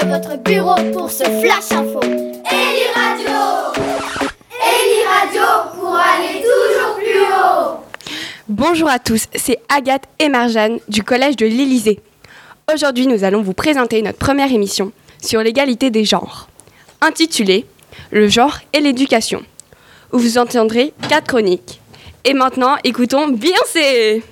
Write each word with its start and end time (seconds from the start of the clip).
de 0.00 0.06
votre 0.06 0.36
bureau 0.38 0.76
pour 0.92 1.10
ce 1.10 1.24
flash 1.24 1.72
info. 1.72 2.00
Eli 2.02 2.84
Radio 2.94 3.72
Eli 4.60 5.04
Radio 5.08 5.42
pour 5.74 5.94
aller 5.94 6.40
toujours 6.42 6.94
plus 6.96 7.20
haut 7.20 7.80
Bonjour 8.48 8.88
à 8.88 8.98
tous, 8.98 9.26
c'est 9.34 9.58
Agathe 9.68 10.04
et 10.18 10.28
Marjane 10.28 10.78
du 10.88 11.02
collège 11.02 11.36
de 11.36 11.46
l'Élysée. 11.46 12.00
Aujourd'hui, 12.72 13.06
nous 13.06 13.24
allons 13.24 13.42
vous 13.42 13.54
présenter 13.54 14.02
notre 14.02 14.18
première 14.18 14.52
émission 14.52 14.92
sur 15.22 15.42
l'égalité 15.42 15.90
des 15.90 16.04
genres, 16.04 16.48
intitulée 17.00 17.66
Le 18.10 18.28
genre 18.28 18.58
et 18.72 18.80
l'éducation, 18.80 19.42
où 20.12 20.18
vous 20.18 20.38
entendrez 20.38 20.92
quatre 21.08 21.26
chroniques. 21.26 21.80
Et 22.24 22.34
maintenant, 22.34 22.76
écoutons 22.84 23.28
Beyoncé 23.28 24.22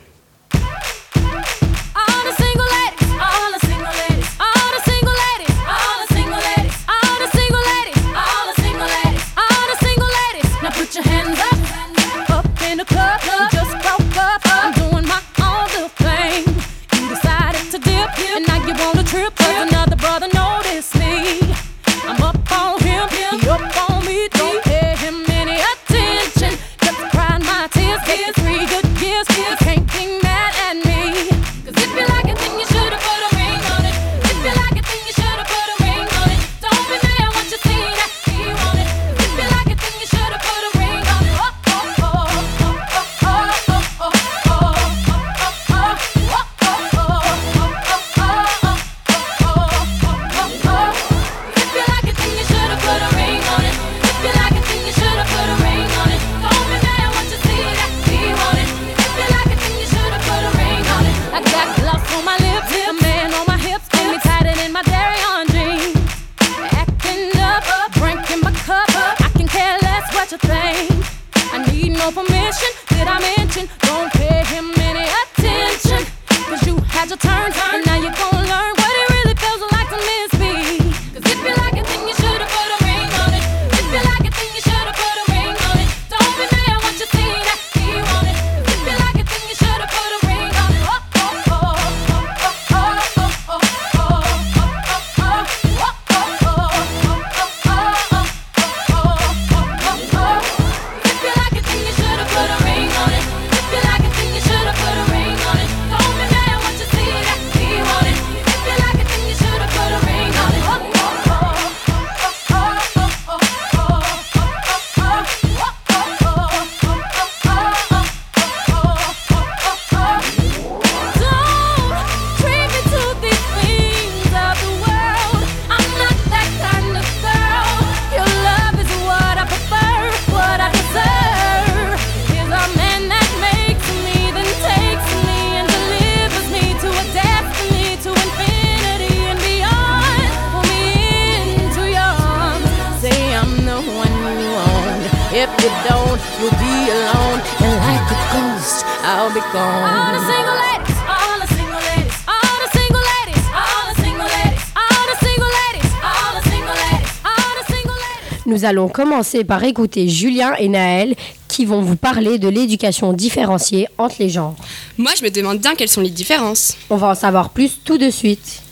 like 148.36 148.52
a 148.52 148.58
ghost, 148.58 148.84
I'll 149.02 149.32
be 149.32 149.40
gone. 149.52 149.84
All 149.84 150.12
the 150.12 150.26
single 150.26 150.56
ladies, 150.66 150.96
all 151.08 151.40
the 151.40 151.48
single 151.54 151.80
ladies, 151.80 152.14
all 152.26 152.56
the 152.62 152.70
single 152.78 153.00
ladies, 153.00 153.44
all 153.54 153.94
the 153.94 154.02
single 154.02 154.26
ladies, 154.26 154.64
all 154.76 155.04
the 155.06 155.16
single 155.24 155.50
ladies, 155.58 155.90
all 156.02 156.32
the 156.34 156.50
single 156.50 156.74
ladies, 156.74 157.12
all 157.24 157.54
the 157.60 157.72
single 157.72 157.94
ladies. 157.94 158.42
Nous 158.46 158.64
allons 158.64 158.88
commencer 158.88 159.44
par 159.44 159.64
écouter 159.64 160.08
Julien 160.08 160.54
et 160.58 160.68
Naël 160.68 161.14
qui 161.48 161.64
vont 161.64 161.80
vous 161.80 161.96
parler 161.96 162.38
de 162.38 162.48
l'éducation 162.48 163.12
différenciée 163.12 163.88
entre 163.98 164.16
les 164.18 164.28
genres. 164.28 164.56
Moi, 164.98 165.12
je 165.18 165.24
me 165.24 165.30
demande 165.30 165.58
bien 165.58 165.74
quelles 165.74 165.88
sont 165.88 166.02
les 166.02 166.10
différences. 166.10 166.76
On 166.90 166.96
va 166.96 167.08
en 167.08 167.14
savoir 167.14 167.50
plus 167.50 167.80
tout 167.82 167.96
de 167.96 168.10
suite. 168.10 168.62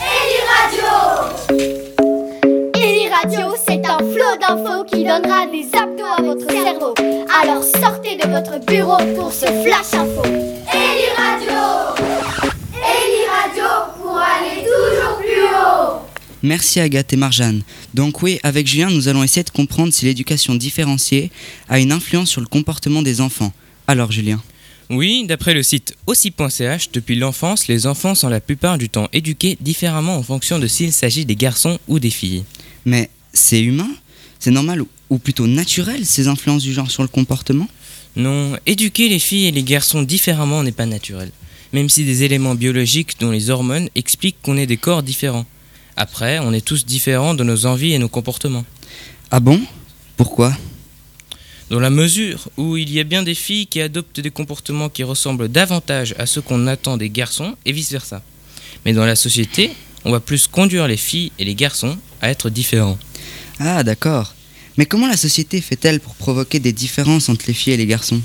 Eli 0.00 0.40
Radio 0.48 1.58
Eli 2.74 3.08
Radio, 3.08 3.54
qui 4.86 5.04
donnera 5.04 5.46
des 5.46 5.66
abdos 5.76 6.04
à 6.04 6.22
votre 6.22 6.50
cerveau. 6.50 6.94
Alors 7.42 7.62
sortez 7.62 8.16
de 8.16 8.28
votre 8.28 8.64
bureau 8.66 8.98
pour 9.16 9.32
ce 9.32 9.46
flash 9.46 9.94
info. 9.94 10.22
Eli 10.24 11.08
Radio 11.16 12.04
Eli 12.74 13.24
Radio 13.30 13.64
pour 14.00 14.16
aller 14.18 14.62
toujours 14.62 15.18
plus 15.18 15.42
haut 15.42 16.00
Merci 16.42 16.80
Agathe 16.80 17.12
et 17.12 17.16
Marjane. 17.16 17.62
Donc 17.94 18.22
oui, 18.22 18.38
avec 18.42 18.66
Julien, 18.66 18.90
nous 18.90 19.08
allons 19.08 19.22
essayer 19.22 19.44
de 19.44 19.50
comprendre 19.50 19.92
si 19.92 20.04
l'éducation 20.04 20.54
différenciée 20.54 21.30
a 21.68 21.80
une 21.80 21.92
influence 21.92 22.30
sur 22.30 22.40
le 22.40 22.46
comportement 22.46 23.02
des 23.02 23.20
enfants. 23.20 23.52
Alors 23.86 24.12
Julien 24.12 24.42
Oui, 24.90 25.24
d'après 25.26 25.54
le 25.54 25.62
site 25.62 25.94
aussi.ch, 26.06 26.90
depuis 26.92 27.16
l'enfance, 27.16 27.68
les 27.68 27.86
enfants 27.86 28.14
sont 28.14 28.28
la 28.28 28.40
plupart 28.40 28.76
du 28.76 28.90
temps 28.90 29.08
éduqués 29.12 29.56
différemment 29.60 30.16
en 30.16 30.22
fonction 30.22 30.58
de 30.58 30.66
s'il 30.66 30.92
s'agit 30.92 31.24
des 31.24 31.36
garçons 31.36 31.78
ou 31.88 31.98
des 31.98 32.10
filles. 32.10 32.44
Mais 32.84 33.08
c'est 33.32 33.62
humain? 33.62 33.88
C'est 34.44 34.50
normal 34.50 34.82
ou, 35.08 35.16
plutôt 35.16 35.46
naturel 35.46 36.04
ces 36.04 36.28
influences 36.28 36.64
du 36.64 36.74
genre 36.74 36.90
sur 36.90 37.00
le 37.00 37.08
comportement? 37.08 37.66
Non, 38.14 38.58
éduquer 38.66 39.08
les 39.08 39.18
filles 39.18 39.46
et 39.46 39.52
les 39.52 39.62
garçons 39.62 40.02
différemment 40.02 40.62
n'est 40.62 40.70
pas 40.70 40.84
naturel, 40.84 41.30
même 41.72 41.88
si 41.88 42.04
des 42.04 42.24
éléments 42.24 42.54
biologiques 42.54 43.18
dont 43.18 43.30
les 43.30 43.48
hormones 43.48 43.88
expliquent 43.94 44.36
qu'on 44.42 44.58
ait 44.58 44.66
des 44.66 44.76
corps 44.76 45.02
différents. 45.02 45.46
Après, 45.96 46.40
on 46.40 46.52
est 46.52 46.60
tous 46.60 46.84
différents 46.84 47.32
dans 47.32 47.44
nos 47.44 47.64
envies 47.64 47.94
et 47.94 47.98
nos 47.98 48.10
comportements. 48.10 48.66
Ah 49.30 49.40
bon? 49.40 49.62
Pourquoi? 50.18 50.54
Dans 51.70 51.80
la 51.80 51.88
mesure 51.88 52.50
où 52.58 52.76
il 52.76 52.92
y 52.92 53.00
a 53.00 53.04
bien 53.04 53.22
des 53.22 53.34
filles 53.34 53.66
qui 53.66 53.80
adoptent 53.80 54.20
des 54.20 54.30
comportements 54.30 54.90
qui 54.90 55.04
ressemblent 55.04 55.48
davantage 55.48 56.14
à 56.18 56.26
ceux 56.26 56.42
qu'on 56.42 56.66
attend 56.66 56.98
des 56.98 57.08
garçons 57.08 57.56
et 57.64 57.72
vice-versa. 57.72 58.22
Mais 58.84 58.92
dans 58.92 59.06
la 59.06 59.16
société, 59.16 59.70
on 60.04 60.12
va 60.12 60.20
plus 60.20 60.48
conduire 60.48 60.86
les 60.86 60.98
filles 60.98 61.32
et 61.38 61.46
les 61.46 61.54
garçons 61.54 61.96
à 62.20 62.28
être 62.28 62.50
différents. 62.50 62.98
Ah 63.60 63.84
d'accord. 63.84 64.34
Mais 64.76 64.86
comment 64.86 65.06
la 65.06 65.16
société 65.16 65.60
fait-elle 65.60 66.00
pour 66.00 66.14
provoquer 66.14 66.58
des 66.58 66.72
différences 66.72 67.28
entre 67.28 67.44
les 67.46 67.54
filles 67.54 67.74
et 67.74 67.76
les 67.76 67.86
garçons? 67.86 68.20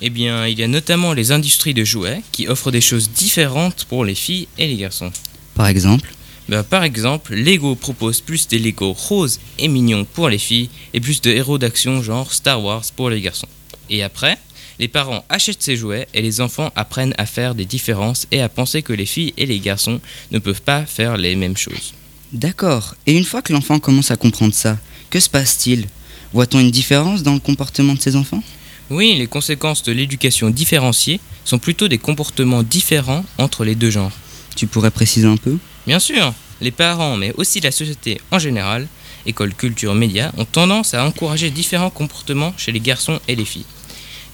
Eh 0.00 0.10
bien, 0.10 0.46
il 0.46 0.58
y 0.58 0.62
a 0.62 0.68
notamment 0.68 1.12
les 1.12 1.32
industries 1.32 1.74
de 1.74 1.84
jouets 1.84 2.22
qui 2.32 2.48
offrent 2.48 2.70
des 2.70 2.80
choses 2.80 3.10
différentes 3.10 3.84
pour 3.84 4.04
les 4.04 4.14
filles 4.14 4.48
et 4.58 4.66
les 4.66 4.76
garçons. 4.76 5.12
Par 5.54 5.68
exemple? 5.68 6.12
Ben, 6.48 6.62
par 6.62 6.82
exemple, 6.82 7.34
Lego 7.34 7.74
propose 7.74 8.20
plus 8.20 8.48
des 8.48 8.58
Lego 8.58 8.92
roses 8.92 9.38
et 9.58 9.68
mignons 9.68 10.04
pour 10.04 10.28
les 10.28 10.38
filles 10.38 10.70
et 10.94 11.00
plus 11.00 11.20
de 11.20 11.30
héros 11.30 11.58
d'action 11.58 12.02
genre 12.02 12.32
Star 12.32 12.62
Wars 12.62 12.84
pour 12.96 13.10
les 13.10 13.20
garçons. 13.20 13.48
Et 13.90 14.02
après, 14.02 14.38
les 14.78 14.88
parents 14.88 15.24
achètent 15.28 15.62
ces 15.62 15.76
jouets 15.76 16.08
et 16.14 16.22
les 16.22 16.40
enfants 16.40 16.72
apprennent 16.74 17.14
à 17.18 17.26
faire 17.26 17.54
des 17.54 17.66
différences 17.66 18.26
et 18.30 18.40
à 18.40 18.48
penser 18.48 18.82
que 18.82 18.92
les 18.92 19.06
filles 19.06 19.34
et 19.36 19.46
les 19.46 19.58
garçons 19.58 20.00
ne 20.30 20.38
peuvent 20.38 20.62
pas 20.62 20.86
faire 20.86 21.16
les 21.16 21.36
mêmes 21.36 21.56
choses. 21.56 21.92
D'accord. 22.32 22.94
Et 23.06 23.16
une 23.16 23.24
fois 23.24 23.42
que 23.42 23.52
l'enfant 23.52 23.78
commence 23.78 24.10
à 24.10 24.16
comprendre 24.16 24.54
ça, 24.54 24.78
que 25.10 25.20
se 25.20 25.28
passe-t-il? 25.28 25.86
Voit-on 26.32 26.60
une 26.60 26.70
différence 26.70 27.22
dans 27.22 27.34
le 27.34 27.40
comportement 27.40 27.94
de 27.94 28.00
ses 28.00 28.16
enfants? 28.16 28.42
Oui, 28.90 29.16
les 29.18 29.26
conséquences 29.26 29.82
de 29.82 29.92
l'éducation 29.92 30.50
différenciée 30.50 31.20
sont 31.44 31.58
plutôt 31.58 31.88
des 31.88 31.98
comportements 31.98 32.62
différents 32.62 33.24
entre 33.38 33.64
les 33.64 33.74
deux 33.74 33.90
genres. 33.90 34.12
Tu 34.56 34.66
pourrais 34.66 34.90
préciser 34.90 35.26
un 35.26 35.36
peu? 35.36 35.58
Bien 35.86 35.98
sûr, 35.98 36.34
les 36.60 36.70
parents, 36.70 37.16
mais 37.16 37.32
aussi 37.36 37.60
la 37.60 37.70
société 37.70 38.20
en 38.30 38.38
général, 38.38 38.86
école, 39.26 39.54
culture, 39.54 39.94
médias, 39.94 40.32
ont 40.36 40.44
tendance 40.44 40.94
à 40.94 41.06
encourager 41.06 41.50
différents 41.50 41.90
comportements 41.90 42.54
chez 42.56 42.72
les 42.72 42.80
garçons 42.80 43.20
et 43.28 43.36
les 43.36 43.44
filles, 43.44 43.66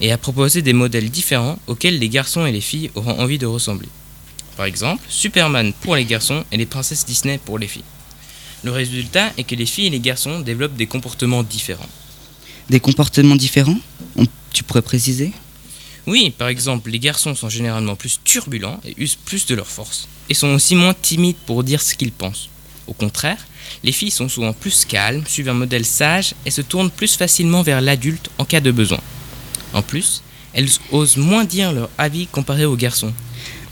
et 0.01 0.11
à 0.11 0.17
proposer 0.17 0.61
des 0.61 0.73
modèles 0.73 1.09
différents 1.09 1.59
auxquels 1.67 1.99
les 1.99 2.09
garçons 2.09 2.45
et 2.45 2.51
les 2.51 2.61
filles 2.61 2.91
auront 2.95 3.19
envie 3.19 3.37
de 3.37 3.45
ressembler. 3.45 3.89
Par 4.57 4.65
exemple, 4.65 5.03
Superman 5.09 5.73
pour 5.81 5.95
les 5.95 6.05
garçons 6.05 6.43
et 6.51 6.57
les 6.57 6.65
princesses 6.65 7.05
Disney 7.05 7.39
pour 7.43 7.59
les 7.59 7.67
filles. 7.67 7.83
Le 8.65 8.71
résultat 8.71 9.31
est 9.37 9.43
que 9.43 9.53
les 9.53 9.67
filles 9.67 9.85
et 9.85 9.89
les 9.91 9.99
garçons 9.99 10.39
développent 10.39 10.75
des 10.75 10.87
comportements 10.87 11.43
différents. 11.43 11.87
Des 12.67 12.79
comportements 12.79 13.35
différents 13.35 13.77
On- 14.17 14.25
Tu 14.51 14.63
pourrais 14.63 14.81
préciser? 14.81 15.33
Oui, 16.07 16.31
par 16.35 16.47
exemple, 16.47 16.89
les 16.89 16.97
garçons 16.97 17.35
sont 17.35 17.47
généralement 17.49 17.95
plus 17.95 18.19
turbulents 18.23 18.79
et 18.83 18.95
usent 18.97 19.19
plus 19.23 19.45
de 19.45 19.53
leur 19.53 19.67
force, 19.67 20.07
et 20.29 20.33
sont 20.33 20.47
aussi 20.47 20.73
moins 20.73 20.95
timides 20.99 21.35
pour 21.45 21.63
dire 21.63 21.79
ce 21.79 21.93
qu'ils 21.93 22.11
pensent. 22.11 22.49
Au 22.87 22.93
contraire, 22.93 23.45
les 23.83 23.91
filles 23.91 24.09
sont 24.11 24.29
souvent 24.29 24.53
plus 24.53 24.83
calmes, 24.85 25.23
suivent 25.27 25.49
un 25.49 25.53
modèle 25.53 25.85
sage 25.85 26.33
et 26.47 26.51
se 26.51 26.61
tournent 26.61 26.89
plus 26.89 27.15
facilement 27.15 27.61
vers 27.61 27.81
l'adulte 27.81 28.29
en 28.39 28.45
cas 28.45 28.61
de 28.61 28.71
besoin. 28.71 28.99
En 29.73 29.83
plus, 29.83 30.23
elles 30.53 30.69
osent 30.91 31.17
moins 31.17 31.43
dire 31.45 31.71
leur 31.71 31.89
avis 31.99 32.25
comparé 32.25 32.65
aux 32.65 32.77
garçons. 32.77 33.13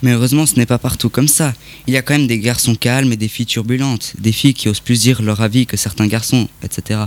Mais 0.03 0.11
heureusement, 0.11 0.45
ce 0.45 0.57
n'est 0.57 0.65
pas 0.65 0.77
partout 0.77 1.09
comme 1.09 1.29
ça. 1.29 1.53
Il 1.87 1.93
y 1.93 1.97
a 1.97 2.01
quand 2.01 2.13
même 2.13 2.27
des 2.27 2.37
garçons 2.37 2.75
calmes 2.75 3.13
et 3.13 3.15
des 3.15 3.29
filles 3.29 3.45
turbulentes, 3.45 4.13
des 4.19 4.33
filles 4.33 4.53
qui 4.53 4.67
osent 4.67 4.81
plus 4.81 4.99
dire 4.99 5.21
leur 5.21 5.39
avis 5.39 5.65
que 5.65 5.77
certains 5.77 6.07
garçons, 6.07 6.49
etc. 6.61 6.99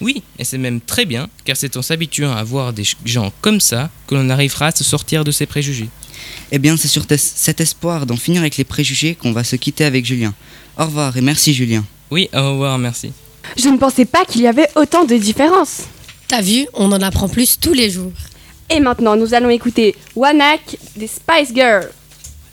Oui, 0.00 0.22
et 0.38 0.44
c'est 0.44 0.56
même 0.56 0.80
très 0.80 1.06
bien, 1.06 1.28
car 1.44 1.56
c'est 1.56 1.76
en 1.76 1.82
s'habituant 1.82 2.30
à 2.30 2.44
voir 2.44 2.72
des 2.72 2.84
gens 3.04 3.32
comme 3.40 3.58
ça 3.58 3.90
que 4.06 4.14
l'on 4.14 4.30
arrivera 4.30 4.68
à 4.68 4.70
se 4.70 4.84
sortir 4.84 5.24
de 5.24 5.32
ses 5.32 5.46
préjugés. 5.46 5.88
Eh 6.52 6.60
bien, 6.60 6.76
c'est 6.76 6.86
sur 6.86 7.04
cet 7.08 7.60
espoir 7.60 8.06
d'en 8.06 8.16
finir 8.16 8.42
avec 8.42 8.56
les 8.56 8.64
préjugés 8.64 9.16
qu'on 9.16 9.32
va 9.32 9.42
se 9.42 9.56
quitter 9.56 9.84
avec 9.84 10.06
Julien. 10.06 10.32
Au 10.78 10.84
revoir 10.84 11.16
et 11.16 11.22
merci 11.22 11.52
Julien. 11.52 11.84
Oui, 12.12 12.28
au 12.32 12.52
revoir, 12.52 12.78
merci. 12.78 13.10
Je 13.56 13.68
ne 13.68 13.76
pensais 13.76 14.04
pas 14.04 14.24
qu'il 14.24 14.42
y 14.42 14.46
avait 14.46 14.68
autant 14.76 15.04
de 15.04 15.16
différences. 15.16 15.82
T'as 16.28 16.42
vu, 16.42 16.68
on 16.74 16.92
en 16.92 17.02
apprend 17.02 17.28
plus 17.28 17.58
tous 17.58 17.72
les 17.72 17.90
jours. 17.90 18.12
Et 18.70 18.78
maintenant, 18.78 19.16
nous 19.16 19.34
allons 19.34 19.50
écouter 19.50 19.96
Wanak 20.14 20.76
des 20.94 21.08
Spice 21.08 21.52
Girls. 21.52 21.90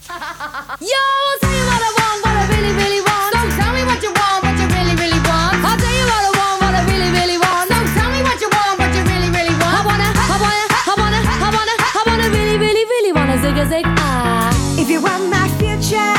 Yo, 0.04 0.12
I'll 0.12 1.38
tell 1.40 1.48
you 1.48 1.64
what 1.64 1.80
I 1.80 1.90
want, 1.96 2.18
what 2.20 2.36
I 2.36 2.44
really, 2.52 2.76
really 2.76 3.00
want. 3.00 3.32
So 3.32 3.40
tell 3.56 3.72
me 3.72 3.88
what 3.88 4.02
you 4.04 4.12
want, 4.12 4.44
what 4.44 4.52
you 4.60 4.68
really, 4.68 4.92
really 5.00 5.16
want. 5.24 5.64
I'll 5.64 5.80
tell 5.80 5.96
you 5.96 6.04
what 6.04 6.22
I 6.28 6.32
want, 6.36 6.56
what 6.60 6.74
I 6.76 6.84
really, 6.84 7.08
really 7.08 7.38
want. 7.40 7.72
So 7.72 7.80
tell 7.96 8.12
me 8.12 8.20
what 8.20 8.36
you 8.36 8.52
want, 8.52 8.84
what 8.84 8.92
you 8.92 9.00
really, 9.00 9.32
really 9.32 9.56
want. 9.56 9.72
I 9.72 9.80
wanna, 9.80 10.08
I 10.12 10.36
wanna, 10.44 10.60
I 10.76 10.94
wanna, 11.00 11.20
I 11.24 11.48
wanna, 11.56 11.74
I 11.80 12.00
wanna 12.04 12.28
really, 12.36 12.60
really, 12.60 12.84
really 12.84 13.12
wanna 13.16 13.40
zig 13.40 13.56
a 13.56 13.64
zig 13.64 13.86
ah. 13.96 14.52
If 14.76 14.90
you 14.92 15.00
want 15.00 15.24
my 15.32 15.48
future, 15.56 16.12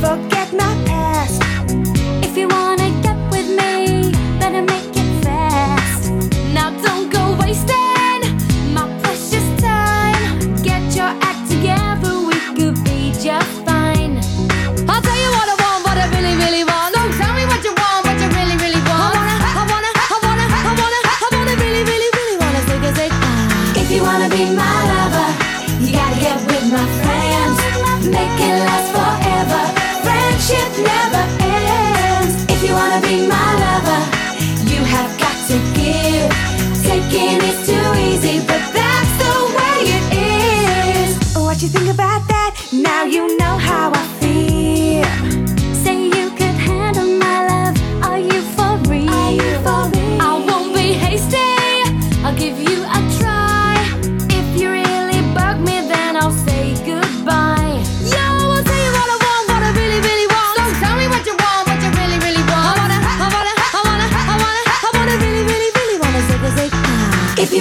forget 0.00 0.41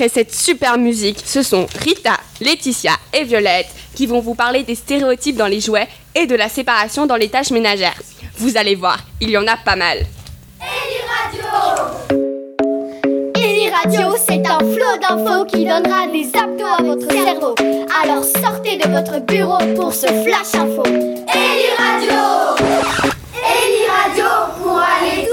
Après 0.00 0.08
cette 0.08 0.34
super 0.34 0.78
musique, 0.78 1.18
ce 1.26 1.42
sont 1.42 1.66
Rita, 1.84 2.16
Laetitia 2.40 2.92
et 3.12 3.24
Violette 3.24 3.66
qui 3.94 4.06
vont 4.06 4.20
vous 4.20 4.34
parler 4.34 4.62
des 4.62 4.74
stéréotypes 4.74 5.36
dans 5.36 5.46
les 5.46 5.60
jouets 5.60 5.88
et 6.14 6.24
de 6.24 6.34
la 6.34 6.48
séparation 6.48 7.04
dans 7.04 7.16
les 7.16 7.28
tâches 7.28 7.50
ménagères. 7.50 8.00
Vous 8.38 8.56
allez 8.56 8.76
voir, 8.76 9.00
il 9.20 9.28
y 9.28 9.36
en 9.36 9.46
a 9.46 9.58
pas 9.58 9.76
mal. 9.76 9.98
Ellie 13.34 13.68
Radio, 13.68 14.16
c'est 14.26 14.42
un 14.46 14.60
flot 14.60 14.96
d'infos 15.02 15.44
qui 15.44 15.66
donnera 15.66 16.06
des 16.06 16.30
abdos 16.34 16.64
à 16.64 16.82
votre 16.82 17.12
cerveau. 17.12 17.54
Alors 18.02 18.24
sortez 18.24 18.78
de 18.78 18.88
votre 18.88 19.20
bureau 19.26 19.58
pour 19.76 19.92
ce 19.92 20.06
flash 20.06 20.54
info. 20.54 20.82
Ellie 20.86 21.74
Radio 21.76 22.56
Ellie 23.34 23.86
Radio 23.86 24.24
pour 24.62 24.78
aller 24.78 25.29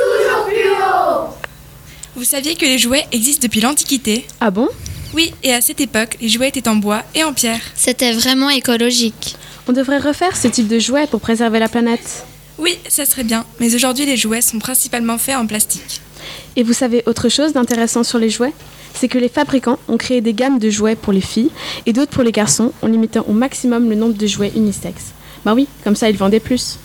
Vous 2.17 2.23
saviez 2.23 2.55
que 2.55 2.65
les 2.65 2.79
jouets 2.79 3.05
existent 3.11 3.43
depuis 3.43 3.61
l'Antiquité 3.61 4.25
Ah 4.39 4.49
bon? 4.49 4.67
Oui, 5.13 5.31
et 5.43 5.53
à 5.53 5.61
cette 5.61 5.79
époque, 5.79 6.17
les 6.19 6.29
jouets 6.29 6.47
étaient 6.47 6.67
en 6.67 6.75
bois 6.75 7.03
et 7.13 7.23
en 7.23 7.31
pierre. 7.31 7.61
C'était 7.75 8.11
vraiment 8.11 8.49
écologique. 8.49 9.35
On 9.67 9.71
devrait 9.71 9.99
refaire 9.99 10.35
ce 10.35 10.47
type 10.47 10.67
de 10.67 10.79
jouet 10.79 11.05
pour 11.05 11.21
préserver 11.21 11.59
la 11.59 11.69
planète. 11.69 12.25
Oui, 12.57 12.75
ça 12.89 13.05
serait 13.05 13.23
bien, 13.23 13.45
mais 13.59 13.75
aujourd'hui 13.75 14.07
les 14.07 14.17
jouets 14.17 14.41
sont 14.41 14.57
principalement 14.57 15.19
faits 15.19 15.35
en 15.35 15.45
plastique. 15.45 16.01
Et 16.55 16.63
vous 16.63 16.73
savez 16.73 17.03
autre 17.05 17.29
chose 17.29 17.53
d'intéressant 17.53 18.03
sur 18.03 18.17
les 18.17 18.31
jouets? 18.31 18.53
C'est 18.95 19.09
que 19.09 19.19
les 19.19 19.29
fabricants 19.29 19.77
ont 19.87 19.97
créé 19.97 20.21
des 20.21 20.33
gammes 20.33 20.57
de 20.57 20.71
jouets 20.71 20.95
pour 20.95 21.13
les 21.13 21.21
filles 21.21 21.51
et 21.85 21.93
d'autres 21.93 22.09
pour 22.09 22.23
les 22.23 22.31
garçons 22.31 22.73
en 22.81 22.87
limitant 22.87 23.25
au 23.27 23.33
maximum 23.33 23.91
le 23.91 23.95
nombre 23.95 24.17
de 24.17 24.25
jouets 24.25 24.53
unisexes. 24.55 25.11
Bah 25.45 25.53
oui, 25.53 25.67
comme 25.83 25.95
ça 25.95 26.09
ils 26.09 26.17
vendaient 26.17 26.39
plus. 26.39 26.79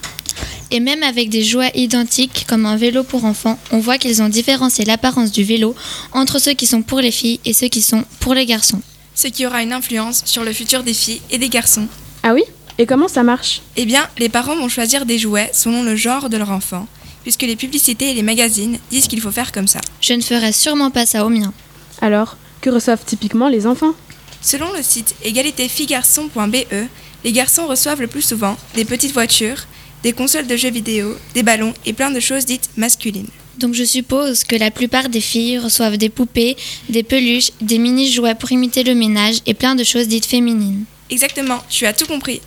Et 0.75 0.81
même 0.81 1.03
avec 1.03 1.29
des 1.29 1.45
jouets 1.45 1.71
identiques 1.75 2.47
comme 2.49 2.65
un 2.65 2.77
vélo 2.77 3.05
pour 3.05 3.27
enfants, 3.27 3.59
on 3.73 3.79
voit 3.79 3.99
qu'ils 3.99 4.23
ont 4.23 4.31
différencié 4.31 4.87
l'apparence 4.87 5.31
du 5.31 5.45
vélo 5.45 5.75
entre 6.13 6.39
ceux 6.39 6.55
qui 6.55 6.67
sont 6.67 6.81
pour 6.81 7.01
les 7.01 7.11
filles 7.11 7.41
et 7.45 7.53
ceux 7.53 7.69
qui 7.69 7.83
sont 7.83 8.05
pour 8.21 8.33
les 8.33 8.47
garçons. 8.47 8.81
Ce 9.15 9.29
qui 9.29 9.45
aura 9.45 9.63
une 9.63 9.75
influence 9.75 10.23
sur 10.25 10.45
le 10.45 10.53
futur 10.55 10.83
des 10.83 10.95
filles 10.95 11.21
et 11.31 11.37
des 11.37 11.51
garçons. 11.51 11.89
Ah 12.23 12.33
oui? 12.33 12.43
Et 12.79 12.87
comment 12.87 13.09
ça 13.09 13.23
marche? 13.23 13.61
Eh 13.77 13.85
bien, 13.85 14.09
les 14.17 14.31
parents 14.31 14.57
vont 14.57 14.71
choisir 14.71 15.05
des 15.05 15.19
jouets 15.19 15.51
selon 15.53 15.83
le 15.83 15.95
genre 15.95 16.31
de 16.31 16.39
leur 16.39 16.51
enfant, 16.51 16.89
puisque 17.23 17.43
les 17.43 17.55
publicités 17.55 18.11
et 18.11 18.15
les 18.15 18.23
magazines 18.23 18.79
disent 18.91 19.09
qu'il 19.09 19.21
faut 19.21 19.31
faire 19.31 19.53
comme 19.53 19.69
ça. 19.69 19.83
Je 20.01 20.15
ne 20.15 20.23
ferai 20.23 20.53
sûrement 20.53 20.91
pas 20.91 21.05
ça 21.05 21.27
au 21.27 21.29
mien. 21.29 21.53
Alors, 22.01 22.39
que 22.63 22.71
reçoivent 22.71 23.05
typiquement 23.05 23.51
les 23.51 23.67
enfants? 23.67 23.93
Selon 24.41 24.73
le 24.73 24.83
site 24.83 25.15
égalitéfillegarçon.be, 25.23 26.89
les 27.25 27.33
garçons 27.33 27.67
reçoivent 27.67 28.01
le 28.01 28.07
plus 28.07 28.23
souvent 28.23 28.57
des 28.75 28.87
petites 28.87 29.13
voitures, 29.13 29.67
des 30.03 30.13
consoles 30.13 30.47
de 30.47 30.57
jeux 30.57 30.71
vidéo, 30.71 31.17
des 31.35 31.43
ballons 31.43 31.75
et 31.87 31.93
plein 31.93 32.11
de 32.11 32.21
choses 32.21 32.45
dites 32.45 32.71
masculines. 32.77 33.29
Donc 33.59 33.75
je 33.75 33.85
suppose 33.85 34.45
que 34.45 34.57
la 34.57 34.71
plupart 34.71 35.09
des 35.09 35.21
filles 35.21 35.59
reçoivent 35.59 35.99
des 35.99 36.09
poupées, 36.09 36.57
des 36.89 37.03
peluches, 37.03 37.51
des 37.61 37.79
mini-jouets 37.79 38.35
pour 38.35 38.51
imiter 38.51 38.83
le 38.83 38.95
ménage 38.95 39.37
et 39.47 39.55
plein 39.55 39.75
de 39.75 39.85
choses 39.85 40.09
dites 40.09 40.27
féminines. 40.27 40.85
Exactement, 41.11 41.61
tu 41.69 41.85
as 41.87 41.93
tout 41.93 42.07
compris. 42.07 42.41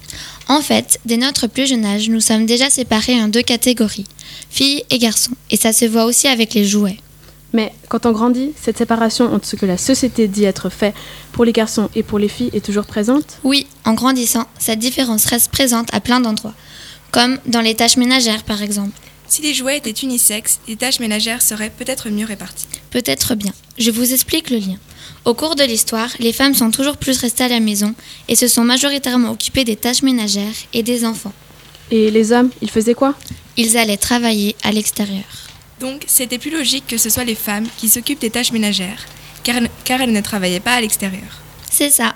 En 0.48 0.62
fait, 0.62 1.00
dès 1.06 1.18
notre 1.18 1.48
plus 1.48 1.68
jeune 1.68 1.86
âge, 1.86 2.10
nous 2.10 2.20
sommes 2.20 2.46
déjà 2.46 2.70
séparés 2.70 3.22
en 3.22 3.28
deux 3.28 3.44
catégories, 3.44 4.06
filles 4.50 4.84
et 4.90 4.98
garçons, 4.98 5.36
et 5.52 5.58
ça 5.58 5.74
se 5.74 5.86
voit 5.86 6.06
aussi 6.06 6.28
avec 6.28 6.54
les 6.54 6.66
jouets. 6.66 6.98
Mais 7.54 7.72
quand 7.88 8.06
on 8.06 8.12
grandit, 8.12 8.52
cette 8.62 8.78
séparation 8.78 9.34
entre 9.34 9.48
ce 9.48 9.56
que 9.56 9.66
la 9.66 9.78
société 9.78 10.28
dit 10.28 10.44
être 10.44 10.70
fait 10.70 10.94
pour 11.32 11.46
les 11.46 11.54
garçons 11.54 11.90
et 11.96 12.04
pour 12.04 12.20
les 12.20 12.28
filles 12.28 12.50
est 12.54 12.66
toujours 12.66 12.86
présente? 12.86 13.38
Oui, 13.44 13.66
en 13.86 13.94
grandissant, 13.94 14.46
cette 14.60 14.80
différence 14.80 15.26
reste 15.26 15.52
présente 15.52 15.94
à 15.94 16.02
plein 16.02 16.20
d'endroits, 16.20 16.54
comme 17.16 17.40
dans 17.46 17.62
les 17.62 17.76
tâches 17.76 17.96
ménagères 17.96 18.44
par 18.44 18.62
exemple. 18.62 19.00
Si 19.26 19.42
les 19.42 19.54
jouets 19.54 19.78
étaient 19.78 20.04
unisexes, 20.04 20.60
les 20.68 20.76
tâches 20.76 21.00
ménagères 21.00 21.42
seraient 21.42 21.70
peut-être 21.70 22.10
mieux 22.10 22.26
réparties. 22.26 22.68
Peut-être 22.92 23.36
bien. 23.36 23.54
Je 23.78 23.90
vous 23.90 24.14
explique 24.14 24.50
le 24.50 24.58
lien. 24.58 24.78
Au 25.24 25.34
cours 25.34 25.56
de 25.56 25.64
l'histoire, 25.64 26.10
les 26.20 26.34
femmes 26.34 26.54
sont 26.54 26.72
toujours 26.72 26.98
plus 26.98 27.18
restées 27.18 27.46
à 27.46 27.48
la 27.48 27.62
maison 27.62 27.96
et 28.28 28.36
se 28.36 28.50
sont 28.50 28.66
majoritairement 28.66 29.32
occupées 29.32 29.64
des 29.64 29.78
tâches 29.78 30.04
ménagères 30.04 30.58
et 30.74 30.84
des 30.84 31.06
enfants. 31.06 31.32
Et 31.90 32.12
les 32.12 32.34
hommes, 32.34 32.52
ils 32.62 32.70
faisaient 32.70 32.94
quoi? 32.94 33.16
Ils 33.56 33.78
allaient 33.78 33.96
travailler 33.96 34.58
à 34.62 34.74
l'extérieur. 34.74 35.24
Donc, 35.80 36.04
c'était 36.08 36.38
plus 36.38 36.52
logique 36.52 36.86
que 36.86 36.98
ce 36.98 37.10
soit 37.10 37.24
les 37.24 37.36
femmes 37.36 37.68
qui 37.78 37.88
s'occupent 37.88 38.20
des 38.20 38.30
tâches 38.30 38.52
ménagères, 38.52 39.06
car, 39.44 39.56
car 39.86 40.02
elles 40.02 40.12
ne 40.12 40.22
travaillaient 40.22 40.60
pas 40.60 40.74
à 40.74 40.82
l'extérieur. 40.82 41.42
C'est 41.72 41.92
ça. 41.92 42.16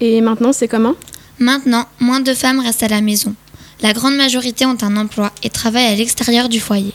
Et 0.00 0.22
maintenant, 0.22 0.54
c'est 0.54 0.68
comment? 0.68 0.94
Maintenant, 1.38 1.86
moins 1.98 2.20
de 2.20 2.32
femmes 2.32 2.60
restent 2.60 2.82
à 2.82 2.88
la 2.88 3.02
maison. 3.02 3.34
La 3.82 3.94
grande 3.94 4.16
majorité 4.16 4.66
ont 4.66 4.76
un 4.82 4.96
emploi 4.98 5.32
et 5.42 5.48
travaillent 5.48 5.92
à 5.92 5.94
l'extérieur 5.94 6.50
du 6.50 6.60
foyer. 6.60 6.92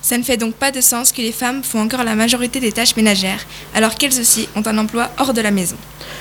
Ça 0.00 0.16
ne 0.16 0.22
fait 0.22 0.38
donc 0.38 0.54
pas 0.54 0.70
de 0.70 0.80
sens 0.80 1.12
que 1.12 1.20
les 1.20 1.32
femmes 1.32 1.62
font 1.62 1.80
encore 1.80 2.04
la 2.04 2.14
majorité 2.14 2.58
des 2.58 2.72
tâches 2.72 2.96
ménagères, 2.96 3.44
alors 3.74 3.96
qu'elles 3.96 4.18
aussi 4.18 4.48
ont 4.54 4.66
un 4.66 4.78
emploi 4.78 5.10
hors 5.18 5.34
de 5.34 5.40
la 5.42 5.50
maison. 5.50 5.76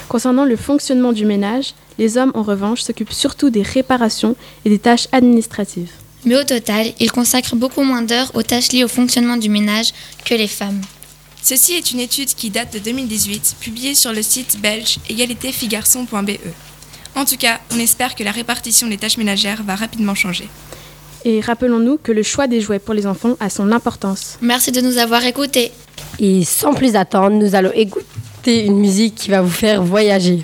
Concernant 0.10 0.44
le 0.44 0.58
fonctionnement 0.58 1.14
du 1.14 1.26
ménage, 1.26 1.76
les 1.98 2.18
hommes, 2.18 2.32
en 2.34 2.44
revanche, 2.44 2.82
s'occupent 2.82 3.14
surtout 3.14 3.50
des 3.50 3.62
réparations 3.62 4.36
et 4.66 4.70
des 4.70 4.80
tâches 4.80 5.08
administratives. 5.14 5.92
Mais 6.26 6.36
au 6.36 6.44
total, 6.44 6.92
ils 7.00 7.12
consacrent 7.12 7.56
beaucoup 7.56 7.84
moins 7.84 8.02
d'heures 8.02 8.32
aux 8.34 8.44
tâches 8.44 8.72
liées 8.72 8.84
au 8.84 8.90
fonctionnement 8.90 9.38
du 9.38 9.50
ménage 9.50 9.94
que 10.26 10.34
les 10.34 10.48
femmes. 10.48 10.82
Ceci 11.42 11.74
est 11.74 11.92
une 11.92 12.00
étude 12.00 12.34
qui 12.34 12.50
date 12.50 12.74
de 12.74 12.80
2018, 12.80 13.58
publiée 13.62 13.94
sur 13.94 14.12
le 14.12 14.24
site 14.24 14.60
belge 14.60 14.98
égalitéfilles-garçons.be. 15.10 16.40
En 17.16 17.24
tout 17.26 17.38
cas, 17.38 17.60
on 17.74 17.80
espère 17.80 18.14
que 18.16 18.24
la 18.24 18.32
répartition 18.32 18.88
des 18.88 18.98
tâches 18.98 19.18
ménagères 19.18 19.64
va 19.64 19.76
rapidement 19.76 20.16
changer. 20.16 20.50
Et 21.24 21.42
rappelons-nous 21.42 21.98
que 21.98 22.12
le 22.12 22.24
choix 22.24 22.48
des 22.48 22.62
jouets 22.62 22.80
pour 22.80 22.94
les 22.94 23.08
enfants 23.08 23.36
a 23.40 23.50
son 23.50 23.72
importance. 23.72 24.38
Merci 24.42 24.72
de 24.72 24.82
nous 24.82 24.98
avoir 24.98 25.26
écoutés. 25.26 25.72
Et 26.20 26.44
sans 26.44 26.74
plus 26.74 26.96
attendre, 26.96 27.38
nous 27.38 27.56
allons 27.56 27.72
écouter 27.74 28.66
une 28.66 28.80
musique 28.80 29.16
qui 29.16 29.32
va 29.32 29.42
vous 29.42 29.50
faire 29.50 29.82
voyager. 29.82 30.44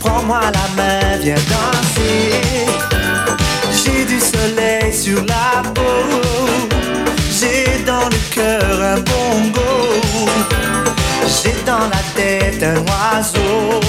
Prends-moi 0.00 0.40
la 0.40 0.82
main, 0.82 1.18
viens 1.20 1.34
danser. 1.34 2.40
J'ai 3.70 4.06
du 4.06 4.18
soleil 4.18 4.94
sur 4.94 5.22
la 5.24 5.62
peau. 5.74 5.82
J'ai 7.30 7.84
dans 7.84 8.08
le 8.08 8.16
cœur 8.34 8.80
un 8.82 9.00
bongo. 9.00 10.00
J'ai 11.26 11.54
dans 11.66 11.88
la 11.90 12.02
tête 12.14 12.62
un 12.62 12.76
oiseau 12.76 13.80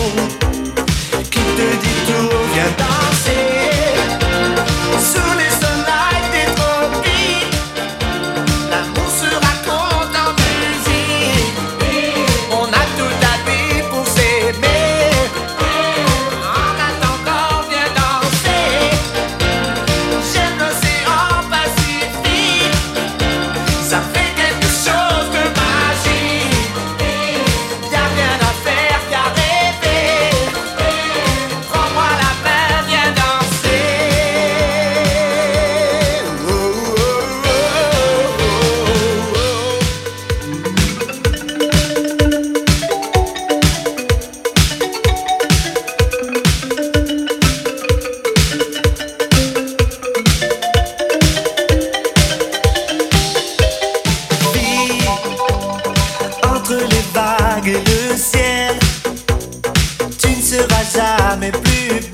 jamais 60.83 61.51
plus 61.51 62.12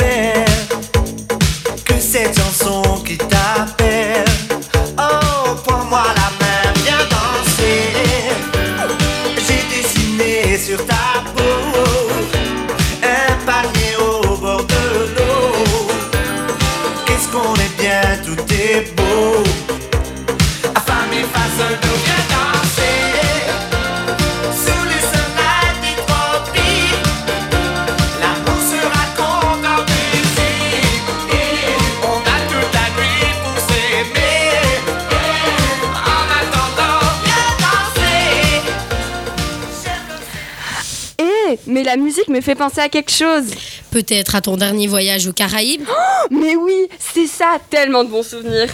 musique 42.09 42.27
me 42.27 42.41
fait 42.41 42.55
penser 42.55 42.79
à 42.79 42.89
quelque 42.89 43.11
chose. 43.11 43.45
Peut-être 43.91 44.33
à 44.33 44.41
ton 44.41 44.57
dernier 44.57 44.87
voyage 44.87 45.27
aux 45.27 45.31
Caraïbes 45.31 45.83
Mais 46.31 46.55
oui, 46.55 46.87
c'est 46.97 47.27
ça, 47.27 47.59
tellement 47.69 48.03
de 48.03 48.09
bons 48.09 48.23
souvenirs. 48.23 48.69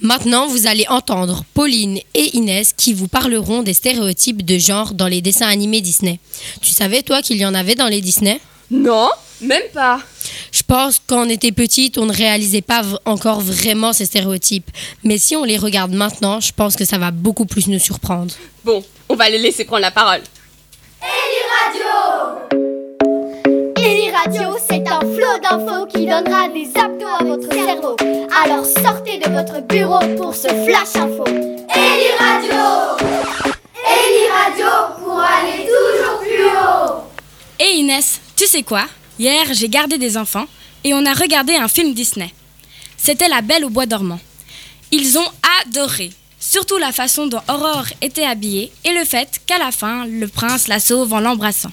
Maintenant, 0.00 0.46
vous 0.46 0.66
allez 0.66 0.86
entendre 0.88 1.44
Pauline 1.52 1.98
et 2.14 2.36
Inès 2.38 2.72
qui 2.72 2.94
vous 2.94 3.06
parleront 3.06 3.62
des 3.62 3.74
stéréotypes 3.74 4.46
de 4.46 4.56
genre 4.56 4.94
dans 4.94 5.08
les 5.08 5.20
dessins 5.20 5.48
animés 5.48 5.82
Disney. 5.82 6.20
Tu 6.62 6.70
savais, 6.70 7.02
toi, 7.02 7.20
qu'il 7.20 7.36
y 7.36 7.44
en 7.44 7.52
avait 7.52 7.74
dans 7.74 7.86
les 7.86 8.00
Disney? 8.00 8.40
Non, 8.70 9.10
même 9.42 9.68
pas. 9.74 10.00
Je 10.50 10.62
pense 10.62 11.02
quand 11.06 11.26
on 11.26 11.28
était 11.28 11.52
petite, 11.52 11.98
on 11.98 12.06
ne 12.06 12.14
réalisait 12.14 12.62
pas 12.62 12.82
encore 13.04 13.42
vraiment 13.42 13.92
ces 13.92 14.06
stéréotypes. 14.06 14.70
Mais 15.04 15.18
si 15.18 15.36
on 15.36 15.44
les 15.44 15.58
regarde 15.58 15.92
maintenant, 15.92 16.40
je 16.40 16.52
pense 16.52 16.76
que 16.76 16.86
ça 16.86 16.96
va 16.96 17.10
beaucoup 17.10 17.44
plus 17.44 17.66
nous 17.66 17.78
surprendre. 17.78 18.32
Bon, 18.64 18.82
on 19.10 19.16
va 19.16 19.28
les 19.28 19.38
laisser 19.38 19.66
prendre 19.66 19.82
la 19.82 19.90
parole. 19.90 20.22
Eli 21.02 21.40
Radio, 21.50 22.69
c'est 24.66 24.88
un 24.88 25.00
flot 25.00 25.38
d'infos 25.42 25.86
qui 25.86 26.06
donnera 26.06 26.48
des 26.48 26.68
abdos 26.76 27.06
à 27.06 27.24
votre 27.24 27.52
cerveau. 27.52 27.96
Alors 28.42 28.64
sortez 28.64 29.18
de 29.18 29.30
votre 29.30 29.60
bureau 29.66 30.00
pour 30.16 30.34
ce 30.34 30.48
flash 30.48 30.96
info. 30.96 31.24
Eli 31.26 32.10
Radio 32.18 33.06
Eli 33.86 34.28
Radio 34.30 34.66
pour 34.98 35.20
aller 35.20 35.66
toujours 35.66 36.18
plus 36.20 36.44
haut. 36.44 37.02
Et 37.58 37.76
Inès, 37.78 38.20
tu 38.36 38.46
sais 38.46 38.62
quoi? 38.62 38.84
Hier, 39.18 39.44
j'ai 39.52 39.68
gardé 39.68 39.98
des 39.98 40.16
enfants 40.16 40.46
et 40.82 40.94
on 40.94 41.04
a 41.06 41.12
regardé 41.12 41.54
un 41.54 41.68
film 41.68 41.94
Disney. 41.94 42.32
c'était 42.96 43.28
La 43.28 43.42
Belle 43.42 43.64
au 43.64 43.70
bois 43.70 43.86
dormant. 43.86 44.20
Ils 44.92 45.18
ont 45.18 45.30
adoré, 45.64 46.10
surtout 46.40 46.78
la 46.78 46.90
façon 46.90 47.26
dont 47.26 47.42
Aurore 47.48 47.86
était 48.00 48.24
habillée 48.24 48.72
et 48.84 48.92
le 48.92 49.04
fait 49.04 49.40
qu'à 49.46 49.58
la 49.58 49.70
fin, 49.70 50.04
le 50.06 50.26
prince 50.26 50.66
la 50.68 50.80
sauve 50.80 51.12
en 51.12 51.20
l'embrassant. 51.20 51.70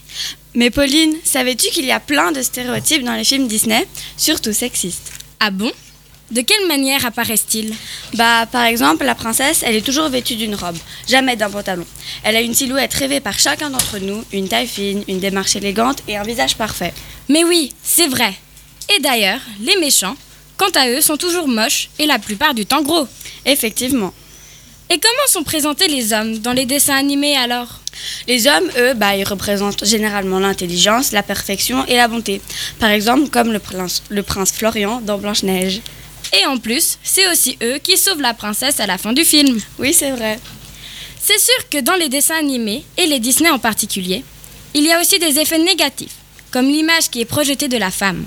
Mais 0.58 0.72
Pauline, 0.72 1.16
savais-tu 1.24 1.70
qu'il 1.70 1.86
y 1.86 1.92
a 1.92 2.00
plein 2.00 2.32
de 2.32 2.42
stéréotypes 2.42 3.04
dans 3.04 3.14
les 3.14 3.24
films 3.24 3.48
Disney, 3.48 3.88
surtout 4.18 4.54
sexistes? 4.54 5.12
Ah 5.40 5.52
bon? 5.52 5.72
De 6.32 6.42
quelle 6.42 6.66
manière 6.68 7.06
apparaissent-ils? 7.06 7.76
Bah, 8.16 8.48
par 8.52 8.64
exemple, 8.64 9.06
la 9.06 9.14
princesse, 9.14 9.62
elle 9.64 9.76
est 9.76 9.86
toujours 9.86 10.10
vêtue 10.10 10.36
d'une 10.36 10.56
robe, 10.56 10.76
jamais 11.08 11.36
d'un 11.36 11.52
pantalon. 11.52 11.86
Elle 12.24 12.36
a 12.36 12.42
une 12.42 12.56
silhouette 12.56 12.96
rêvée 12.96 13.20
par 13.20 13.38
chacun 13.38 13.70
d'entre 13.70 14.00
nous, 14.00 14.24
une 14.34 14.50
taille 14.50 14.66
fine, 14.66 15.04
une 15.08 15.20
démarche 15.20 15.56
élégante 15.56 16.02
et 16.08 16.18
un 16.18 16.24
visage 16.24 16.56
parfait. 16.56 16.92
Mais 17.30 17.44
oui, 17.44 17.72
c'est 17.84 18.08
vrai. 18.08 18.34
Et 18.98 19.00
d'ailleurs, 19.00 19.42
les 19.62 19.78
méchants, 19.78 20.18
quant 20.58 20.72
à 20.74 20.90
eux, 20.90 21.02
sont 21.02 21.18
toujours 21.18 21.48
moches 21.48 21.92
et 22.00 22.08
la 22.08 22.18
plupart 22.18 22.56
du 22.56 22.66
temps 22.66 22.82
gros. 22.82 23.08
Effectivement. 23.46 24.12
Et 24.90 25.00
comment 25.00 25.28
sont 25.28 25.44
présentés 25.44 25.88
les 25.88 26.14
hommes 26.14 26.38
dans 26.40 26.54
les 26.54 26.66
dessins 26.66 26.96
animés 26.96 27.36
alors? 27.36 27.82
Les 28.28 28.48
hommes, 28.48 28.70
eux, 28.78 28.94
bah, 28.94 29.18
ils 29.18 29.28
représentent 29.28 29.84
généralement 29.84 30.40
l'intelligence, 30.40 31.12
la 31.12 31.24
perfection 31.24 31.86
et 31.88 31.98
la 31.98 32.08
bonté. 32.08 32.42
Par 32.80 32.92
exemple, 32.92 33.30
comme 33.30 33.52
le 33.52 33.60
prince, 33.60 34.04
le 34.10 34.24
prince 34.24 34.52
Florian 34.52 35.02
dans 35.02 35.18
Blanche-Neige. 35.18 35.82
Et 36.40 36.46
en 36.46 36.58
plus, 36.58 36.98
c'est 37.04 37.30
aussi 37.32 37.58
eux 37.62 37.80
qui 37.80 37.98
sauvent 37.98 38.22
la 38.22 38.34
princesse 38.34 38.80
à 38.80 38.88
la 38.88 38.98
fin 38.98 39.14
du 39.14 39.26
film. 39.26 39.60
Oui, 39.80 39.94
c'est 39.94 40.12
vrai. 40.12 40.40
C'est 41.22 41.40
sûr 41.40 41.70
que 41.70 41.80
dans 41.80 41.96
les 41.96 42.08
dessins 42.08 42.38
animés, 42.38 42.86
et 42.98 43.08
les 43.08 43.20
Disney 43.20 43.50
en 43.50 43.60
particulier, 43.60 44.24
il 44.74 44.84
y 44.84 44.92
a 44.92 45.02
aussi 45.02 45.20
des 45.20 45.40
effets 45.40 45.60
négatifs, 45.60 46.16
comme 46.52 46.68
l'image 46.68 47.10
qui 47.10 47.20
est 47.20 47.26
projetée 47.26 47.68
de 47.68 47.78
la 47.78 47.92
femme. 47.92 48.26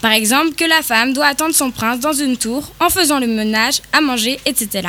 Par 0.00 0.12
exemple, 0.12 0.54
que 0.54 0.64
la 0.64 0.80
femme 0.80 1.12
doit 1.12 1.26
attendre 1.26 1.54
son 1.54 1.70
prince 1.70 2.00
dans 2.00 2.14
une 2.14 2.38
tour 2.38 2.72
en 2.80 2.88
faisant 2.88 3.18
le 3.18 3.26
ménage, 3.26 3.82
à 3.92 4.00
manger, 4.00 4.40
etc. 4.46 4.88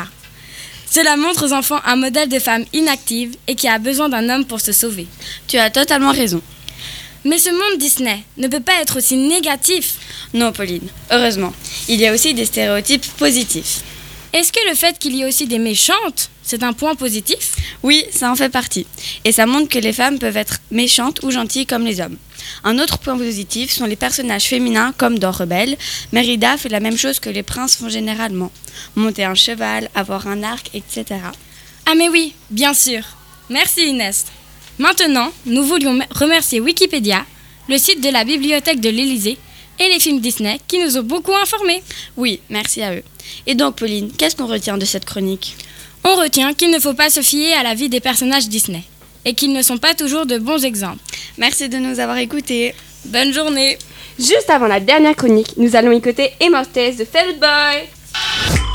Cela 0.94 1.16
montre 1.16 1.46
aux 1.46 1.54
enfants 1.54 1.80
un 1.86 1.96
modèle 1.96 2.28
de 2.28 2.38
femme 2.38 2.66
inactive 2.74 3.34
et 3.48 3.54
qui 3.54 3.66
a 3.66 3.78
besoin 3.78 4.10
d'un 4.10 4.28
homme 4.28 4.44
pour 4.44 4.60
se 4.60 4.72
sauver. 4.72 5.06
Tu 5.48 5.56
as 5.56 5.70
totalement 5.70 6.12
raison. 6.12 6.42
Mais 7.24 7.38
ce 7.38 7.48
monde 7.48 7.78
Disney 7.78 8.22
ne 8.36 8.46
peut 8.46 8.60
pas 8.60 8.78
être 8.82 8.98
aussi 8.98 9.16
négatif. 9.16 9.94
Non, 10.34 10.52
Pauline, 10.52 10.86
heureusement. 11.10 11.54
Il 11.88 11.98
y 11.98 12.06
a 12.06 12.12
aussi 12.12 12.34
des 12.34 12.44
stéréotypes 12.44 13.06
positifs. 13.16 13.80
Est-ce 14.32 14.52
que 14.52 14.66
le 14.68 14.74
fait 14.74 14.98
qu'il 14.98 15.14
y 15.14 15.20
ait 15.22 15.26
aussi 15.28 15.46
des 15.46 15.58
méchantes, 15.58 16.30
c'est 16.42 16.62
un 16.62 16.72
point 16.72 16.94
positif? 16.94 17.54
Oui, 17.82 18.02
ça 18.10 18.30
en 18.30 18.36
fait 18.36 18.48
partie. 18.48 18.86
Et 19.24 19.32
ça 19.32 19.44
montre 19.46 19.68
que 19.68 19.78
les 19.78 19.92
femmes 19.92 20.18
peuvent 20.18 20.36
être 20.38 20.58
méchantes 20.70 21.22
ou 21.22 21.30
gentilles 21.30 21.66
comme 21.66 21.84
les 21.84 22.00
hommes. 22.00 22.16
Un 22.64 22.78
autre 22.78 22.98
point 22.98 23.16
positif 23.16 23.70
sont 23.70 23.84
les 23.84 23.94
personnages 23.96 24.44
féminins 24.44 24.94
comme 24.96 25.18
dans 25.18 25.30
Rebelle. 25.32 25.76
Mérida 26.12 26.56
fait 26.56 26.70
la 26.70 26.80
même 26.80 26.96
chose 26.96 27.20
que 27.20 27.28
les 27.30 27.42
princes 27.42 27.76
font 27.76 27.90
généralement. 27.90 28.50
Monter 28.96 29.24
un 29.24 29.34
cheval, 29.34 29.90
avoir 29.94 30.26
un 30.26 30.42
arc, 30.42 30.70
etc. 30.72 31.04
Ah 31.86 31.94
mais 31.94 32.08
oui, 32.08 32.32
bien 32.50 32.72
sûr. 32.74 33.02
Merci 33.50 33.86
Inès. 33.88 34.26
Maintenant, 34.78 35.30
nous 35.44 35.62
voulions 35.62 35.92
me- 35.92 36.04
remercier 36.10 36.58
Wikipédia, 36.60 37.26
le 37.68 37.76
site 37.76 38.00
de 38.00 38.08
la 38.08 38.24
bibliothèque 38.24 38.80
de 38.80 38.88
l'Élysée 38.88 39.38
et 39.82 39.92
les 39.92 40.00
films 40.00 40.20
Disney 40.20 40.60
qui 40.68 40.82
nous 40.82 40.96
ont 40.96 41.02
beaucoup 41.02 41.34
informés. 41.34 41.82
Oui, 42.16 42.40
merci 42.48 42.82
à 42.82 42.94
eux. 42.94 43.02
Et 43.46 43.54
donc, 43.54 43.76
Pauline, 43.76 44.12
qu'est-ce 44.16 44.36
qu'on 44.36 44.46
retient 44.46 44.78
de 44.78 44.84
cette 44.84 45.04
chronique? 45.04 45.56
On 46.04 46.16
retient 46.16 46.54
qu'il 46.54 46.70
ne 46.70 46.78
faut 46.78 46.94
pas 46.94 47.10
se 47.10 47.20
fier 47.20 47.54
à 47.54 47.62
la 47.62 47.74
vie 47.74 47.88
des 47.88 48.00
personnages 48.00 48.48
Disney 48.48 48.82
et 49.24 49.34
qu'ils 49.34 49.52
ne 49.52 49.62
sont 49.62 49.78
pas 49.78 49.94
toujours 49.94 50.26
de 50.26 50.38
bons 50.38 50.64
exemples. 50.64 51.02
Merci 51.38 51.68
de 51.68 51.78
nous 51.78 52.00
avoir 52.00 52.18
écoutés. 52.18 52.74
Bonne 53.06 53.32
journée. 53.32 53.78
Juste 54.18 54.50
avant 54.50 54.66
la 54.66 54.80
dernière 54.80 55.16
chronique, 55.16 55.56
nous 55.56 55.74
allons 55.74 55.92
écouter 55.92 56.32
Immortes 56.40 56.74
de 56.74 57.04
Favorite 57.04 57.40
Boy. 57.40 58.71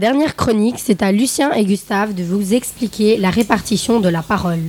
La 0.00 0.12
dernière 0.12 0.36
chronique, 0.36 0.76
c'est 0.78 1.02
à 1.02 1.10
Lucien 1.10 1.52
et 1.54 1.64
Gustave 1.64 2.14
de 2.14 2.22
vous 2.22 2.54
expliquer 2.54 3.16
la 3.16 3.30
répartition 3.30 3.98
de 3.98 4.08
la 4.08 4.22
parole. 4.22 4.60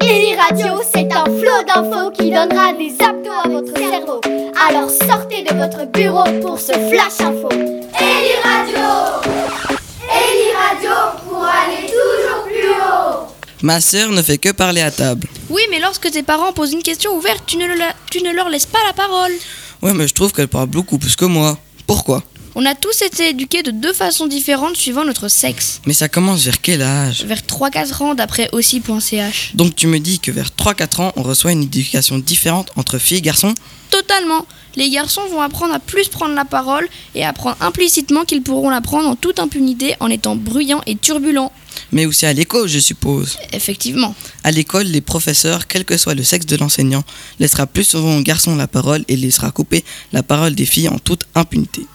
Eli 0.00 0.34
Radio, 0.34 0.80
c'est 0.90 1.12
un 1.12 1.24
flot 1.26 1.64
d'infos 1.66 2.10
qui 2.12 2.30
donnera 2.30 2.72
des 2.72 2.94
abdos 3.04 3.30
à 3.44 3.48
votre 3.50 3.76
cerveau. 3.76 4.22
Alors 4.70 4.88
sortez 4.88 5.42
de 5.42 5.54
votre 5.54 5.84
bureau 5.92 6.24
pour 6.40 6.58
ce 6.58 6.72
flash 6.72 7.20
info. 7.20 7.50
Eli 7.50 8.32
Radio 8.42 9.28
Eli 10.08 10.48
Radio 10.56 10.96
pour 11.28 11.44
aller 11.44 11.88
toujours 11.88 12.44
plus 12.46 12.70
haut. 12.70 13.26
Ma 13.60 13.82
sœur 13.82 14.12
ne 14.12 14.22
fait 14.22 14.38
que 14.38 14.48
parler 14.52 14.80
à 14.80 14.90
table. 14.90 15.26
Oui, 15.50 15.60
mais 15.70 15.78
lorsque 15.78 16.10
tes 16.10 16.22
parents 16.22 16.52
posent 16.54 16.72
une 16.72 16.82
question 16.82 17.14
ouverte, 17.14 17.42
tu 17.46 17.58
ne, 17.58 17.66
le- 17.66 17.74
tu 18.10 18.22
ne 18.22 18.32
leur 18.32 18.48
laisses 18.48 18.64
pas 18.64 18.78
la 18.86 18.94
parole. 18.94 19.32
Ouais, 19.82 19.92
mais 19.92 20.08
je 20.08 20.14
trouve 20.14 20.32
qu'elle 20.32 20.48
parle 20.48 20.68
beaucoup 20.68 20.96
plus 20.96 21.14
que 21.14 21.26
moi. 21.26 21.58
Pourquoi 21.88 22.22
On 22.54 22.66
a 22.66 22.74
tous 22.74 23.00
été 23.00 23.30
éduqués 23.30 23.62
de 23.62 23.70
deux 23.70 23.94
façons 23.94 24.26
différentes 24.26 24.76
suivant 24.76 25.06
notre 25.06 25.28
sexe. 25.28 25.80
Mais 25.86 25.94
ça 25.94 26.10
commence 26.10 26.44
vers 26.44 26.60
quel 26.60 26.82
âge 26.82 27.24
Vers 27.24 27.40
3-4 27.40 28.02
ans 28.02 28.14
d'après 28.14 28.50
aussi.ch. 28.52 29.52
Donc 29.54 29.74
tu 29.74 29.86
me 29.86 29.98
dis 29.98 30.20
que 30.20 30.30
vers 30.30 30.50
3-4 30.50 31.00
ans, 31.00 31.12
on 31.16 31.22
reçoit 31.22 31.52
une 31.52 31.62
éducation 31.62 32.18
différente 32.18 32.70
entre 32.76 32.98
filles 32.98 33.18
et 33.18 33.22
garçons 33.22 33.54
Totalement. 33.90 34.44
Les 34.76 34.90
garçons 34.90 35.22
vont 35.30 35.40
apprendre 35.40 35.72
à 35.72 35.78
plus 35.78 36.08
prendre 36.08 36.34
la 36.34 36.44
parole 36.44 36.86
et 37.14 37.24
apprendre 37.24 37.56
implicitement 37.60 38.24
qu'ils 38.24 38.42
pourront 38.42 38.68
la 38.68 38.82
prendre 38.82 39.08
en 39.08 39.16
toute 39.16 39.38
impunité 39.38 39.94
en 40.00 40.10
étant 40.10 40.36
bruyants 40.36 40.82
et 40.86 40.94
turbulents. 40.94 41.52
Mais 41.92 42.06
aussi 42.06 42.26
à 42.26 42.32
l'école, 42.32 42.68
je 42.68 42.78
suppose. 42.78 43.38
Effectivement. 43.52 44.14
À 44.44 44.50
l'école, 44.50 44.86
les 44.86 45.00
professeurs, 45.00 45.66
quel 45.66 45.84
que 45.84 45.96
soit 45.96 46.14
le 46.14 46.22
sexe 46.22 46.46
de 46.46 46.56
l'enseignant, 46.56 47.04
laissera 47.40 47.66
plus 47.66 47.84
souvent 47.84 48.16
aux 48.18 48.22
garçons 48.22 48.56
la 48.56 48.68
parole 48.68 49.04
et 49.08 49.16
laissera 49.16 49.50
couper 49.50 49.84
la 50.12 50.22
parole 50.22 50.54
des 50.54 50.66
filles 50.66 50.88
en 50.88 50.98
toute 50.98 51.24
impunité. 51.34 51.86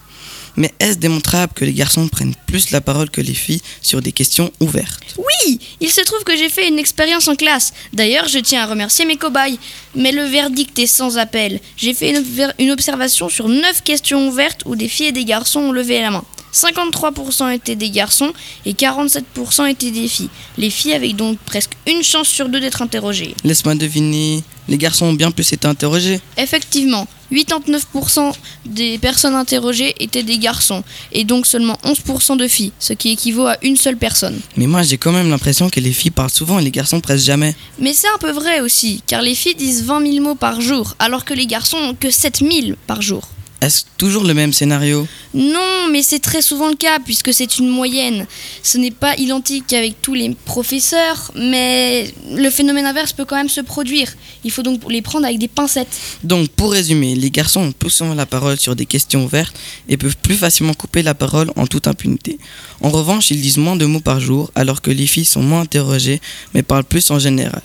Mais 0.55 0.71
est-ce 0.79 0.97
démontrable 0.97 1.53
que 1.53 1.65
les 1.65 1.73
garçons 1.73 2.07
prennent 2.07 2.35
plus 2.45 2.71
la 2.71 2.81
parole 2.81 3.09
que 3.09 3.21
les 3.21 3.33
filles 3.33 3.61
sur 3.81 4.01
des 4.01 4.11
questions 4.11 4.51
ouvertes? 4.59 5.01
Oui, 5.17 5.59
il 5.79 5.89
se 5.89 6.01
trouve 6.01 6.23
que 6.23 6.37
j'ai 6.37 6.49
fait 6.49 6.67
une 6.67 6.77
expérience 6.77 7.27
en 7.27 7.35
classe. 7.35 7.73
D'ailleurs, 7.91 8.27
je 8.27 8.39
tiens 8.39 8.63
à 8.63 8.67
remercier 8.67 9.05
mes 9.05 9.17
cobayes. 9.17 9.57
Mais 9.95 10.11
le 10.11 10.23
verdict 10.23 10.77
est 10.77 10.87
sans 10.87 11.17
appel. 11.17 11.59
J'ai 11.75 11.93
fait 11.93 12.11
une, 12.11 12.53
une 12.59 12.71
observation 12.71 13.29
sur 13.29 13.47
9 13.47 13.81
questions 13.83 14.27
ouvertes 14.27 14.61
où 14.65 14.75
des 14.75 14.87
filles 14.87 15.07
et 15.07 15.11
des 15.11 15.25
garçons 15.25 15.59
ont 15.59 15.71
levé 15.71 16.01
la 16.01 16.11
main. 16.11 16.25
53% 16.53 17.53
étaient 17.53 17.75
des 17.75 17.89
garçons 17.89 18.31
et 18.65 18.73
47% 18.73 19.69
étaient 19.69 19.91
des 19.91 20.07
filles. 20.07 20.29
Les 20.57 20.69
filles 20.69 20.93
avaient 20.93 21.13
donc 21.13 21.37
presque 21.39 21.71
une 21.87 22.03
chance 22.03 22.27
sur 22.27 22.49
deux 22.49 22.59
d'être 22.59 22.81
interrogées. 22.81 23.35
Laisse-moi 23.43 23.75
deviner, 23.75 24.43
les 24.67 24.77
garçons 24.77 25.07
ont 25.07 25.13
bien 25.13 25.31
plus 25.31 25.51
été 25.51 25.67
interrogés. 25.67 26.19
Effectivement, 26.37 27.07
89% 27.33 28.33
des 28.65 28.97
personnes 28.97 29.35
interrogées 29.35 29.95
étaient 29.99 30.23
des 30.23 30.37
garçons 30.37 30.83
et 31.11 31.23
donc 31.23 31.47
seulement 31.47 31.77
11% 31.83 32.37
de 32.37 32.47
filles, 32.47 32.71
ce 32.79 32.93
qui 32.93 33.11
équivaut 33.11 33.47
à 33.47 33.57
une 33.61 33.77
seule 33.77 33.97
personne. 33.97 34.39
Mais 34.57 34.67
moi 34.67 34.83
j'ai 34.83 34.97
quand 34.97 35.11
même 35.11 35.29
l'impression 35.29 35.69
que 35.69 35.79
les 35.79 35.91
filles 35.91 36.11
parlent 36.11 36.29
souvent 36.29 36.59
et 36.59 36.63
les 36.63 36.71
garçons 36.71 37.01
presque 37.01 37.25
jamais. 37.25 37.55
Mais 37.79 37.93
c'est 37.93 38.07
un 38.07 38.19
peu 38.19 38.31
vrai 38.31 38.61
aussi, 38.61 39.01
car 39.07 39.21
les 39.21 39.35
filles 39.35 39.55
disent 39.55 39.83
20 39.83 40.11
000 40.13 40.23
mots 40.23 40.35
par 40.35 40.61
jour, 40.61 40.95
alors 40.99 41.25
que 41.25 41.33
les 41.33 41.47
garçons 41.47 41.79
n'ont 41.81 41.95
que 41.95 42.11
7 42.11 42.39
000 42.39 42.77
par 42.87 43.01
jour. 43.01 43.27
Est-ce 43.63 43.85
toujours 43.97 44.25
le 44.25 44.33
même 44.33 44.51
scénario? 44.51 45.07
Non, 45.33 45.87
mais 45.89 46.03
c'est 46.03 46.19
très 46.19 46.41
souvent 46.41 46.67
le 46.67 46.75
cas, 46.75 46.99
puisque 46.99 47.33
c'est 47.33 47.59
une 47.59 47.69
moyenne. 47.69 48.27
Ce 48.61 48.77
n'est 48.77 48.91
pas 48.91 49.15
identique 49.15 49.71
avec 49.71 50.01
tous 50.01 50.13
les 50.13 50.35
professeurs, 50.35 51.31
mais 51.33 52.13
le 52.29 52.49
phénomène 52.49 52.85
inverse 52.85 53.13
peut 53.13 53.23
quand 53.23 53.37
même 53.37 53.47
se 53.47 53.61
produire. 53.61 54.09
Il 54.43 54.51
faut 54.51 54.63
donc 54.63 54.81
les 54.89 55.01
prendre 55.01 55.25
avec 55.25 55.39
des 55.39 55.47
pincettes. 55.47 55.97
Donc 56.25 56.49
pour 56.49 56.73
résumer, 56.73 57.15
les 57.15 57.31
garçons 57.31 57.61
ont 57.61 57.71
plus 57.71 57.89
souvent 57.89 58.13
la 58.13 58.25
parole 58.25 58.59
sur 58.59 58.75
des 58.75 58.85
questions 58.85 59.23
ouvertes 59.23 59.57
et 59.87 59.95
peuvent 59.95 60.17
plus 60.17 60.35
facilement 60.35 60.73
couper 60.73 61.01
la 61.01 61.15
parole 61.15 61.49
en 61.55 61.65
toute 61.65 61.87
impunité. 61.87 62.39
En 62.81 62.89
revanche, 62.89 63.31
ils 63.31 63.41
disent 63.41 63.59
moins 63.59 63.77
de 63.77 63.85
mots 63.85 64.01
par 64.01 64.19
jour, 64.19 64.51
alors 64.55 64.81
que 64.81 64.91
les 64.91 65.07
filles 65.07 65.23
sont 65.23 65.41
moins 65.41 65.61
interrogées, 65.61 66.19
mais 66.53 66.63
parlent 66.63 66.83
plus 66.83 67.09
en 67.11 67.19
général. 67.19 67.61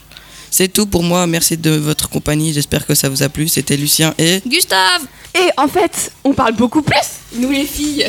C'est 0.50 0.72
tout 0.72 0.86
pour 0.86 1.02
moi, 1.02 1.26
merci 1.26 1.56
de 1.56 1.70
votre 1.70 2.08
compagnie, 2.08 2.52
j'espère 2.52 2.86
que 2.86 2.94
ça 2.94 3.08
vous 3.08 3.22
a 3.22 3.28
plu. 3.28 3.48
C'était 3.48 3.76
Lucien 3.76 4.14
et... 4.18 4.40
Gustave 4.46 5.02
Et 5.34 5.48
en 5.56 5.68
fait, 5.68 6.12
on 6.24 6.32
parle 6.32 6.54
beaucoup 6.54 6.82
plus, 6.82 6.96
nous 7.34 7.50
les 7.50 7.64
filles. 7.66 8.06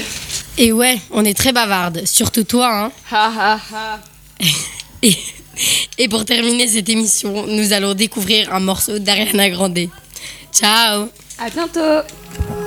Et 0.57 0.71
ouais, 0.71 0.99
on 1.11 1.25
est 1.25 1.33
très 1.33 1.51
bavardes, 1.51 2.05
surtout 2.05 2.43
toi, 2.43 2.85
hein. 2.85 2.91
Ha 3.11 3.31
ha 3.37 3.59
ha. 3.71 3.99
Et, 5.01 5.15
et 5.97 6.09
pour 6.09 6.25
terminer 6.25 6.67
cette 6.67 6.89
émission, 6.89 7.47
nous 7.47 7.71
allons 7.71 7.93
découvrir 7.93 8.53
un 8.53 8.59
morceau 8.59 8.99
d'Ariana 8.99 9.49
Grande. 9.49 9.87
Ciao 10.51 11.07
À 11.37 11.49
bientôt. 11.49 12.58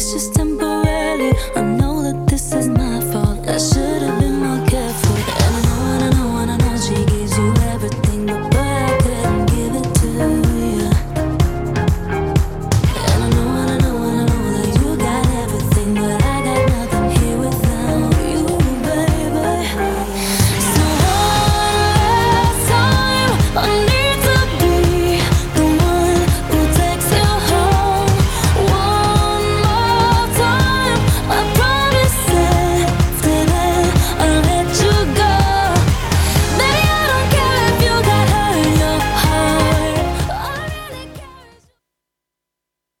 It's 0.00 0.12
just 0.14 0.34
a. 0.38 0.69